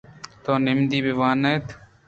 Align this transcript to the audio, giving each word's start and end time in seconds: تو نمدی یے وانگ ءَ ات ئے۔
تو 0.43 0.51
نمدی 0.65 0.97
یے 1.05 1.13
وانگ 1.19 1.45
ءَ 1.49 1.49
ات 1.51 1.67
ئے۔ 1.73 1.77